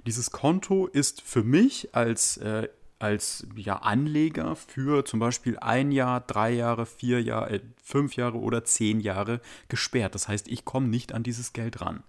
[0.05, 2.67] Dieses Konto ist für mich als, äh,
[2.99, 8.39] als ja, Anleger für zum Beispiel ein Jahr, drei Jahre, vier Jahre, äh, fünf Jahre
[8.39, 10.15] oder zehn Jahre gesperrt.
[10.15, 12.03] Das heißt, ich komme nicht an dieses Geld ran.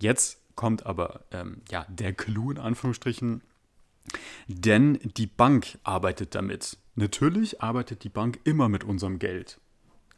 [0.00, 3.42] Jetzt kommt aber ähm, ja, der Clou in Anführungsstrichen,
[4.48, 6.76] denn die Bank arbeitet damit.
[6.94, 9.60] Natürlich arbeitet die Bank immer mit unserem Geld.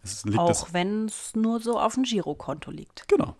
[0.03, 3.09] Es liegt das Auch wenn es nur so auf dem Girokonto liegt.
[3.09, 3.37] Genau.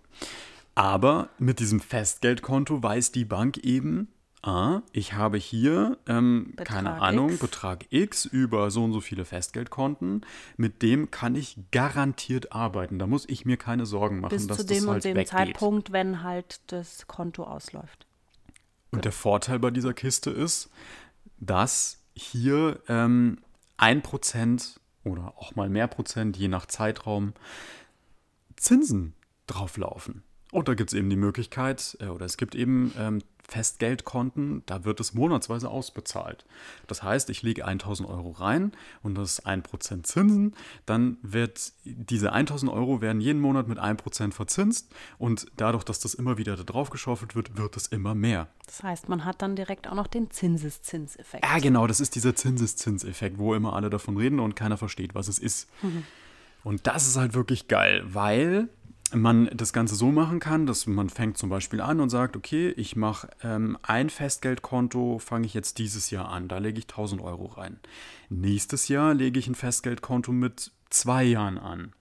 [0.75, 4.09] Aber mit diesem Festgeldkonto weiß die Bank eben,
[4.43, 7.39] ah, ich habe hier, ähm, keine Ahnung, X.
[7.39, 10.25] Betrag X über so und so viele Festgeldkonten,
[10.57, 12.99] mit dem kann ich garantiert arbeiten.
[12.99, 15.17] Da muss ich mir keine Sorgen machen, Bis dass zu das dem halt und dem
[15.17, 15.29] weggeht.
[15.29, 18.06] Zeitpunkt, wenn halt das Konto ausläuft.
[18.91, 20.71] Und der Vorteil bei dieser Kiste ist,
[21.39, 23.39] dass hier ähm,
[23.79, 27.35] 1% oder auch mal mehr Prozent, je nach Zeitraum,
[28.57, 29.15] Zinsen
[29.47, 30.23] drauflaufen.
[30.53, 33.19] Und da gibt es eben die Möglichkeit, äh, oder es gibt eben ähm,
[33.49, 36.45] Festgeldkonten, da wird es monatsweise ausbezahlt.
[36.87, 40.55] Das heißt, ich lege 1000 Euro rein und das ist 1% Zinsen.
[40.85, 46.15] Dann wird diese 1000 Euro werden jeden Monat mit 1% verzinst und dadurch, dass das
[46.15, 48.49] immer wieder da drauf geschaufelt wird, wird es immer mehr.
[48.67, 51.45] Das heißt, man hat dann direkt auch noch den Zinseszinseffekt.
[51.45, 55.29] Ja, genau, das ist dieser Zinseszinseffekt, wo immer alle davon reden und keiner versteht, was
[55.29, 55.69] es ist.
[56.65, 58.69] Und das ist halt wirklich geil, weil
[59.15, 62.71] man das Ganze so machen kann, dass man fängt zum Beispiel an und sagt, okay,
[62.71, 67.23] ich mache ähm, ein Festgeldkonto, fange ich jetzt dieses Jahr an, da lege ich 1000
[67.23, 67.79] Euro rein.
[68.29, 71.93] Nächstes Jahr lege ich ein Festgeldkonto mit zwei Jahren an.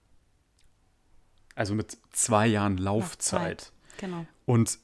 [1.54, 3.72] Also mit zwei Jahren Laufzeit.
[3.98, 4.26] Genau.
[4.44, 4.78] Und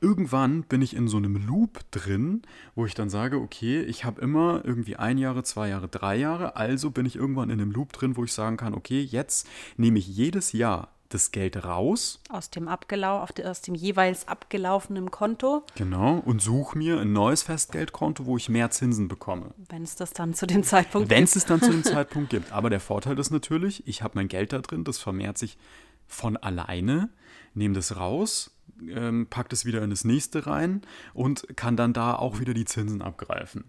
[0.00, 2.42] irgendwann bin ich in so einem Loop drin,
[2.74, 6.56] wo ich dann sage, okay, ich habe immer irgendwie ein Jahre, zwei Jahre, drei Jahre.
[6.56, 9.98] Also bin ich irgendwann in einem Loop drin, wo ich sagen kann, okay, jetzt nehme
[9.98, 16.18] ich jedes Jahr das Geld raus, Aus dem, abgelau aus dem jeweils abgelaufenen Konto, genau,
[16.24, 19.54] und suche mir ein neues Festgeldkonto, wo ich mehr Zinsen bekomme.
[19.68, 21.28] wenn es das dann zu dem Zeitpunkt Wenn gibt.
[21.28, 22.52] es es dann zu dem Zeitpunkt gibt.
[22.52, 25.58] Aber der Vorteil ist natürlich, ich habe mein Geld da drin, das vermehrt sich
[26.06, 27.08] von alleine,
[27.54, 28.50] nehme das raus,
[28.88, 30.82] ähm, pack das wieder in das nächste rein
[31.14, 33.64] und kann dann da auch wieder die Zinsen abgreifen.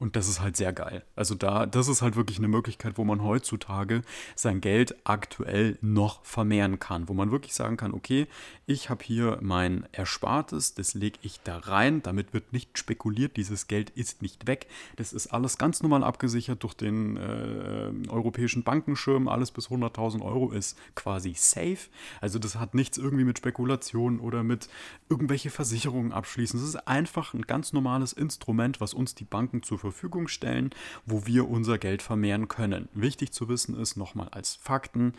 [0.00, 1.04] Und das ist halt sehr geil.
[1.14, 4.02] Also da, das ist halt wirklich eine Möglichkeit, wo man heutzutage
[4.34, 7.08] sein Geld aktuell noch vermehren kann.
[7.08, 8.26] Wo man wirklich sagen kann, okay,
[8.66, 13.68] ich habe hier mein Erspartes, das lege ich da rein, damit wird nicht spekuliert, dieses
[13.68, 14.66] Geld ist nicht weg.
[14.96, 19.28] Das ist alles ganz normal abgesichert durch den äh, europäischen Bankenschirm.
[19.28, 21.88] Alles bis 100.000 Euro ist quasi safe.
[22.20, 24.68] Also das hat nichts irgendwie mit Spekulation oder mit
[25.08, 26.58] irgendwelche Versicherungen abschließen.
[26.58, 30.70] Das ist einfach ein ganz normales Instrument, was uns die Banken zur Verfügung stellen,
[31.06, 32.88] wo wir unser Geld vermehren können.
[32.94, 35.12] Wichtig zu wissen ist nochmal als Fakten,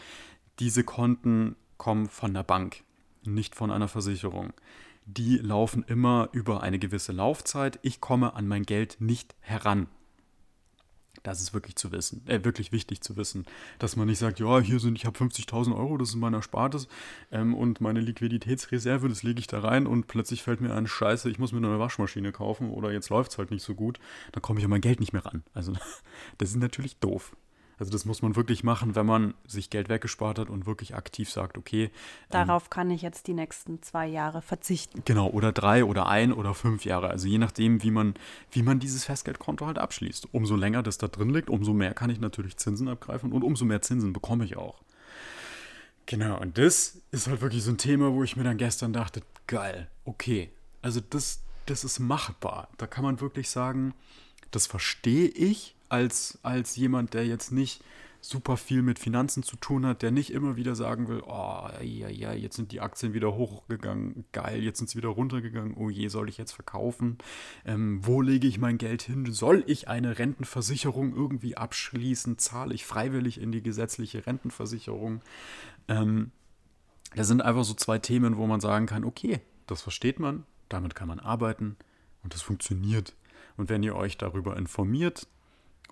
[0.59, 2.83] diese Konten kommen von der Bank,
[3.25, 4.53] nicht von einer Versicherung.
[5.05, 7.77] Die laufen immer über eine gewisse Laufzeit.
[7.83, 9.87] Ich komme an mein Geld nicht heran.
[11.23, 13.45] Das ist wirklich zu wissen, äh, wirklich wichtig zu wissen,
[13.79, 16.87] dass man nicht sagt, ja, hier sind, ich habe 50.000 Euro, das ist mein Erspartes
[17.31, 21.29] ähm, und meine Liquiditätsreserve, das lege ich da rein und plötzlich fällt mir ein Scheiße,
[21.29, 23.99] ich muss mir eine Waschmaschine kaufen oder jetzt läuft es halt nicht so gut,
[24.31, 25.43] dann komme ich an mein Geld nicht mehr ran.
[25.53, 25.73] Also
[26.37, 27.35] das ist natürlich doof.
[27.77, 31.29] Also das muss man wirklich machen, wenn man sich Geld weggespart hat und wirklich aktiv
[31.29, 31.91] sagt, okay,
[32.29, 35.01] Darauf kann ich jetzt die nächsten zwei Jahre verzichten.
[35.05, 37.09] Genau, oder drei oder ein oder fünf Jahre.
[37.09, 38.13] Also je nachdem, wie man,
[38.51, 40.29] wie man dieses Festgeldkonto halt abschließt.
[40.31, 43.65] Umso länger das da drin liegt, umso mehr kann ich natürlich Zinsen abgreifen und umso
[43.65, 44.81] mehr Zinsen bekomme ich auch.
[46.05, 49.21] Genau, und das ist halt wirklich so ein Thema, wo ich mir dann gestern dachte,
[49.47, 50.51] geil, okay.
[50.81, 52.69] Also das, das ist machbar.
[52.77, 53.93] Da kann man wirklich sagen,
[54.51, 57.83] das verstehe ich als, als jemand, der jetzt nicht
[58.25, 62.09] super viel mit Finanzen zu tun hat, der nicht immer wieder sagen will, oh, ja,
[62.09, 66.07] ja, jetzt sind die Aktien wieder hochgegangen, geil, jetzt sind sie wieder runtergegangen, oh je,
[66.07, 67.19] soll ich jetzt verkaufen?
[67.65, 69.31] Ähm, wo lege ich mein Geld hin?
[69.31, 72.39] Soll ich eine Rentenversicherung irgendwie abschließen?
[72.39, 75.21] Zahle ich freiwillig in die gesetzliche Rentenversicherung?
[75.87, 76.31] Ähm,
[77.15, 80.95] das sind einfach so zwei Themen, wo man sagen kann, okay, das versteht man, damit
[80.95, 81.77] kann man arbeiten
[82.23, 83.15] und das funktioniert.
[83.55, 85.27] Und wenn ihr euch darüber informiert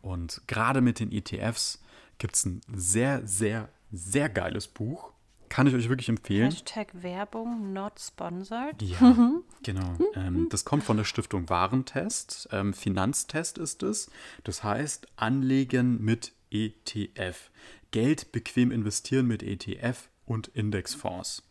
[0.03, 1.81] und gerade mit den ETFs
[2.17, 5.13] gibt es ein sehr, sehr, sehr geiles Buch.
[5.47, 6.51] Kann ich euch wirklich empfehlen.
[6.51, 8.81] Hashtag Werbung not sponsored.
[8.81, 9.31] Ja,
[9.63, 9.97] genau.
[10.15, 12.49] Ähm, das kommt von der Stiftung Warentest.
[12.51, 14.11] Ähm, Finanztest ist es.
[14.43, 17.49] Das heißt, Anlegen mit ETF.
[17.91, 21.43] Geld bequem investieren mit ETF und Indexfonds.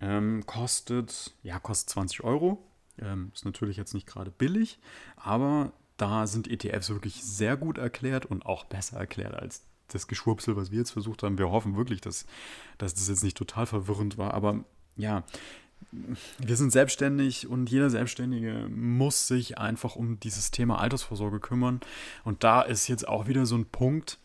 [0.00, 2.62] Ähm, kostet, ja, kostet 20 Euro.
[2.98, 4.78] Ähm, ist natürlich jetzt nicht gerade billig,
[5.16, 10.56] aber da sind ETFs wirklich sehr gut erklärt und auch besser erklärt als das Geschwurbsel,
[10.56, 11.38] was wir jetzt versucht haben.
[11.38, 12.26] Wir hoffen wirklich, dass,
[12.78, 14.64] dass das jetzt nicht total verwirrend war, aber
[14.96, 15.24] ja,
[16.38, 21.80] wir sind selbstständig und jeder Selbstständige muss sich einfach um dieses Thema Altersvorsorge kümmern.
[22.24, 24.18] Und da ist jetzt auch wieder so ein Punkt,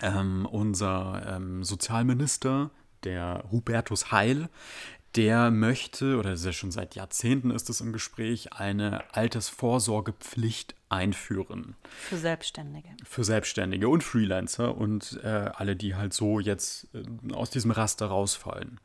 [0.00, 2.70] ähm, unser ähm, Sozialminister,
[3.04, 4.48] der Hubertus Heil,
[5.16, 10.74] der möchte, oder das ist ja schon seit Jahrzehnten ist es im Gespräch, eine Altersvorsorgepflicht
[10.88, 11.76] einführen
[12.08, 12.88] Für Selbstständige.
[13.04, 18.06] für Selbstständige und Freelancer und äh, alle, die halt so jetzt äh, aus diesem Raster
[18.06, 18.78] rausfallen.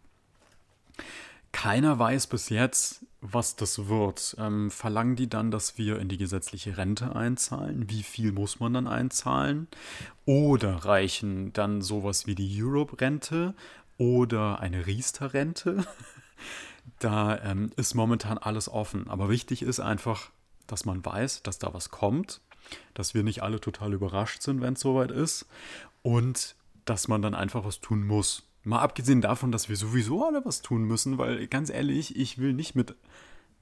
[1.52, 4.36] keiner weiß bis jetzt, was das wird.
[4.40, 7.90] Ähm, verlangen die dann, dass wir in die gesetzliche Rente einzahlen?
[7.90, 9.68] Wie viel muss man dann einzahlen?
[10.26, 13.56] Oder reichen dann sowas wie die Europe-Rente
[13.98, 15.86] oder eine Riester-Rente?
[17.00, 19.10] da ähm, ist momentan alles offen.
[19.10, 20.32] Aber wichtig ist einfach,
[20.68, 22.42] dass man weiß, dass da was kommt,
[22.94, 25.46] dass wir nicht alle total überrascht sind, wenn es soweit ist
[26.02, 28.44] und dass man dann einfach was tun muss.
[28.64, 32.54] Mal abgesehen davon, dass wir sowieso alle was tun müssen, weil ganz ehrlich, ich will
[32.54, 32.96] nicht mit,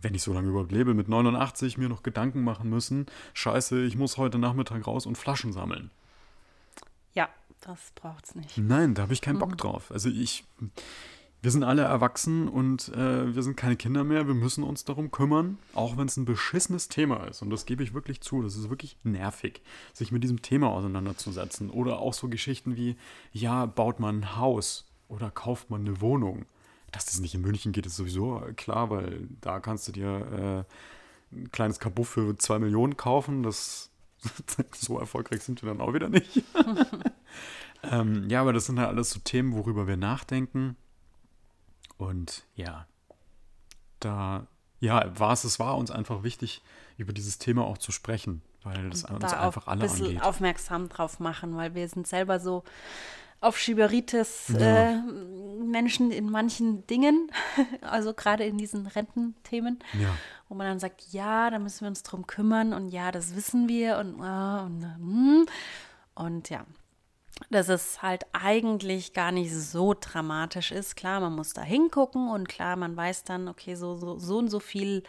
[0.02, 3.06] wenn ich so lange überhaupt lebe, mit 89 mir noch Gedanken machen müssen.
[3.34, 5.90] Scheiße, ich muss heute Nachmittag raus und Flaschen sammeln.
[7.14, 7.28] Ja,
[7.62, 8.58] das braucht's nicht.
[8.58, 9.92] Nein, da habe ich keinen Bock drauf.
[9.92, 10.46] Also ich,
[11.44, 14.28] wir sind alle erwachsen und äh, wir sind keine Kinder mehr.
[14.28, 17.42] Wir müssen uns darum kümmern, auch wenn es ein beschissenes Thema ist.
[17.42, 18.42] Und das gebe ich wirklich zu.
[18.42, 21.70] Das ist wirklich nervig, sich mit diesem Thema auseinanderzusetzen.
[21.70, 22.96] Oder auch so Geschichten wie,
[23.34, 26.46] ja, baut man ein Haus oder kauft man eine Wohnung.
[26.94, 30.66] Dass das nicht in München geht, ist sowieso klar, weil da kannst du dir
[31.34, 33.44] äh, ein kleines Kabuff für zwei Millionen kaufen.
[33.44, 33.92] Das
[34.72, 36.42] so erfolgreich sind wir dann auch wieder nicht.
[37.84, 40.78] ähm, ja, aber das sind halt alles so Themen, worüber wir nachdenken.
[41.98, 42.86] Und ja,
[44.00, 44.48] da
[44.80, 46.62] ja, war es, es war uns einfach wichtig,
[46.98, 50.06] über dieses Thema auch zu sprechen, weil das uns da einfach auch alle ein bisschen
[50.08, 50.24] angeht.
[50.24, 52.64] aufmerksam drauf machen, weil wir sind selber so
[53.40, 54.92] auf Schieberitis Ja.
[54.92, 55.02] äh,
[55.64, 57.30] Menschen in manchen Dingen,
[57.82, 60.10] also gerade in diesen Rententhemen, Ja.
[60.50, 63.68] wo man dann sagt, ja, da müssen wir uns drum kümmern und ja, das wissen
[63.70, 65.46] wir und, äh, und, hm.
[66.16, 66.66] und ja,
[67.50, 70.96] dass es halt eigentlich gar nicht so dramatisch ist.
[70.96, 74.50] Klar, man muss da hingucken und klar, man weiß dann, okay, so, so, so und
[74.50, 75.04] so viel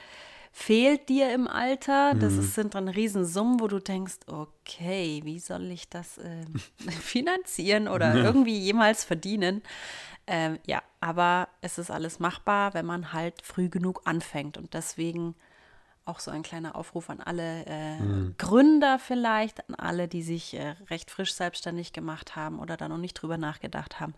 [0.53, 2.15] fehlt dir im Alter.
[2.15, 6.45] Das ist, sind dann Riesensummen, wo du denkst, okay, wie soll ich das äh,
[7.01, 9.63] finanzieren oder irgendwie jemals verdienen?
[10.27, 14.57] Ähm, ja, aber es ist alles machbar, wenn man halt früh genug anfängt.
[14.57, 15.35] Und deswegen
[16.05, 17.99] auch so ein kleiner Aufruf an alle äh,
[18.39, 22.99] Gründer vielleicht, an alle, die sich äh, recht frisch selbstständig gemacht haben oder da noch
[22.99, 24.15] nicht drüber nachgedacht haben.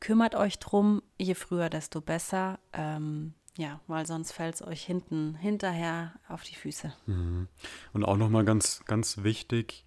[0.00, 2.58] Kümmert euch drum, je früher, desto besser.
[2.72, 6.92] Ähm, ja, weil sonst fällt es euch hinten hinterher auf die Füße.
[7.92, 9.84] Und auch nochmal ganz, ganz wichtig,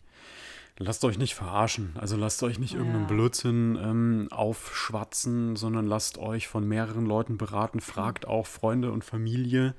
[0.78, 1.96] lasst euch nicht verarschen.
[2.00, 3.08] Also lasst euch nicht irgendeinen Ja.
[3.08, 7.80] Blödsinn ähm, aufschwatzen, sondern lasst euch von mehreren Leuten beraten.
[7.80, 9.74] Fragt auch Freunde und Familie,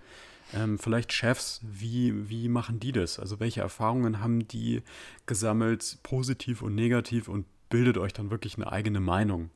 [0.55, 3.19] ähm, vielleicht Chefs, wie, wie machen die das?
[3.19, 4.83] Also welche Erfahrungen haben die
[5.27, 9.51] gesammelt, positiv und negativ und bildet euch dann wirklich eine eigene Meinung.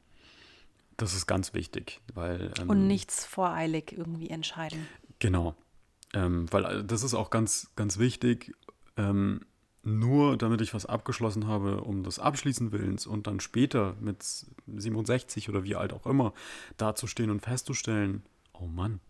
[0.96, 4.86] Das ist ganz wichtig, weil ähm, Und nichts voreilig irgendwie entscheiden.
[5.18, 5.54] Genau.
[6.12, 8.54] Ähm, weil äh, das ist auch ganz, ganz wichtig.
[8.96, 9.40] Ähm,
[9.82, 14.22] nur damit ich was abgeschlossen habe, um des Abschließen Willens und dann später mit
[14.66, 16.34] 67 oder wie alt auch immer
[16.76, 18.22] dazustehen und festzustellen,
[18.52, 19.00] oh Mann,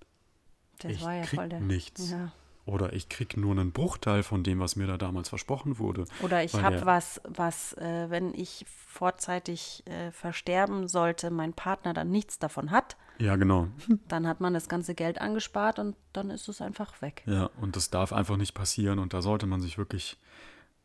[0.85, 1.61] Das ich war ja krieg voll der.
[1.61, 2.11] nichts.
[2.11, 2.33] Ja.
[2.67, 6.05] Oder ich krieg nur einen Bruchteil von dem, was mir da damals versprochen wurde.
[6.23, 12.11] Oder ich habe was, was, äh, wenn ich vorzeitig äh, versterben sollte, mein Partner dann
[12.11, 13.69] nichts davon hat, Ja, genau.
[14.09, 17.23] dann hat man das ganze Geld angespart und dann ist es einfach weg.
[17.27, 20.17] Ja, und das darf einfach nicht passieren und da sollte man sich wirklich,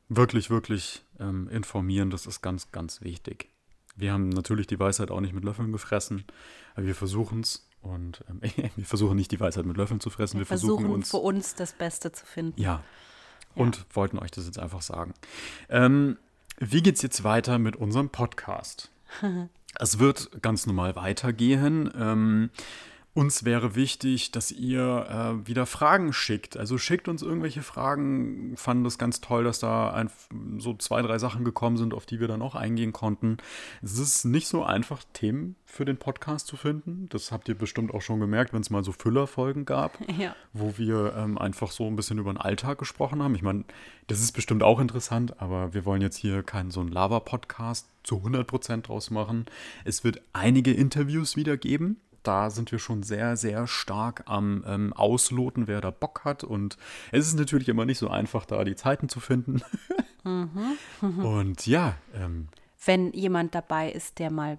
[0.09, 2.09] wirklich, wirklich ähm, informieren.
[2.09, 3.49] Das ist ganz, ganz wichtig.
[3.95, 6.23] Wir haben natürlich die Weisheit auch nicht mit Löffeln gefressen,
[6.73, 8.41] aber wir versuchen es und ähm,
[8.75, 11.55] wir versuchen nicht die Weisheit mit Löffeln zu fressen, wir, versuchen, Versuchen uns für uns
[11.55, 12.59] das Beste zu finden.
[12.59, 12.83] ja.
[13.53, 15.13] Und wollten euch das jetzt einfach sagen.
[15.69, 16.17] Ähm,
[16.57, 18.91] wie geht's jetzt weiter mit unserem Podcast?
[19.79, 21.89] es wird ganz normal weitergehen.
[21.97, 22.49] Ähm,
[23.15, 25.07] uns wäre wichtig, dass ihr
[25.41, 26.57] äh, wieder Fragen schickt.
[26.57, 28.57] Also schickt uns irgendwelche Fragen.
[28.57, 30.09] Fanden das ganz toll, dass da ein,
[30.59, 33.37] so zwei, drei Sachen gekommen sind, auf die wir dann auch eingehen konnten.
[33.81, 37.07] Es ist nicht so einfach, Themen für den Podcast zu finden.
[37.09, 40.35] Das habt ihr bestimmt auch schon gemerkt, wenn es mal so Füllerfolgen gab Ja.
[40.51, 43.33] wo wir ähm, einfach so ein bisschen über den Alltag gesprochen haben.
[43.35, 43.63] Ich meine,
[44.07, 48.17] das ist bestimmt auch interessant, aber wir wollen jetzt hier keinen so einen Lava-Podcast zu
[48.17, 49.45] 100% draus machen.
[49.83, 51.97] Es wird einige Interviews wieder geben.
[52.27, 56.43] Da sind wir schon sehr, sehr stark am ähm, Ausloten, wer da Bock hat.
[56.43, 56.77] Und
[57.11, 59.61] es ist natürlich immer nicht so einfach, da die Zeiten zu finden.
[61.01, 62.47] Und ja, ähm,
[62.83, 64.57] Wenn jemand dabei ist, der mal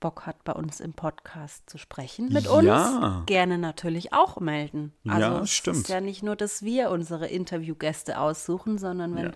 [0.00, 3.22] Bock hat, bei uns im Podcast zu sprechen mit uns, Ja.
[3.26, 4.92] gerne natürlich auch melden.
[5.08, 5.76] Also Ja, es stimmt.
[5.78, 9.32] ist ja nicht nur, dass wir unsere Interviewgäste aussuchen, sondern wenn Ja.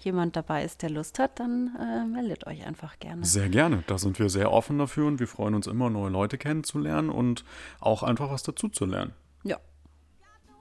[0.00, 3.24] jemand dabei ist, der Lust hat, dann äh, meldet euch einfach gerne.
[3.24, 3.84] Sehr gerne.
[3.86, 7.44] Da sind wir sehr offen dafür und wir freuen uns immer, neue Leute kennenzulernen und
[7.80, 9.12] auch einfach was dazu zu lernen.
[9.44, 9.58] Ja.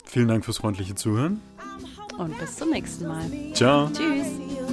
[0.06, 1.42] Vielen Dank fürs freundliche Zuhören.
[2.18, 3.30] Und bis zum nächsten Mal.
[3.54, 3.88] Ciao.
[3.90, 4.69] Tschüss.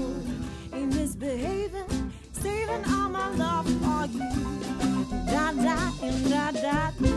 [6.46, 7.15] I got.